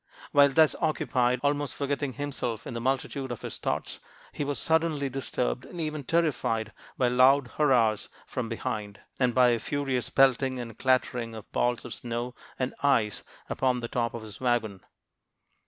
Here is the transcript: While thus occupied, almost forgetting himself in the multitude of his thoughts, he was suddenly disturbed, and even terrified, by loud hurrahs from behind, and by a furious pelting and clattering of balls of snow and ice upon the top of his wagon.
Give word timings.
While 0.31 0.49
thus 0.49 0.75
occupied, 0.81 1.41
almost 1.43 1.75
forgetting 1.75 2.13
himself 2.13 2.65
in 2.65 2.73
the 2.73 2.81
multitude 2.81 3.31
of 3.31 3.43
his 3.43 3.59
thoughts, 3.59 3.99
he 4.31 4.43
was 4.43 4.57
suddenly 4.57 5.09
disturbed, 5.09 5.63
and 5.63 5.79
even 5.79 6.03
terrified, 6.03 6.73
by 6.97 7.07
loud 7.07 7.49
hurrahs 7.59 8.09
from 8.25 8.49
behind, 8.49 9.01
and 9.19 9.35
by 9.35 9.49
a 9.49 9.59
furious 9.59 10.09
pelting 10.09 10.59
and 10.59 10.79
clattering 10.79 11.35
of 11.35 11.51
balls 11.51 11.85
of 11.85 11.93
snow 11.93 12.33
and 12.57 12.73
ice 12.81 13.21
upon 13.47 13.81
the 13.81 13.87
top 13.87 14.15
of 14.15 14.23
his 14.23 14.41
wagon. 14.41 14.83